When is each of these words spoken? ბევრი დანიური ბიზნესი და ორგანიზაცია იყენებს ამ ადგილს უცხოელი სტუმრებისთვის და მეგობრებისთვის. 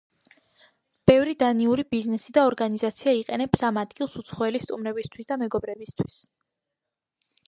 ბევრი 1.09 1.33
დანიური 1.41 1.83
ბიზნესი 1.95 2.33
და 2.37 2.45
ორგანიზაცია 2.51 3.13
იყენებს 3.17 3.63
ამ 3.69 3.77
ადგილს 3.81 4.15
უცხოელი 4.21 4.63
სტუმრებისთვის 4.63 5.29
და 5.33 5.37
მეგობრებისთვის. 5.43 6.17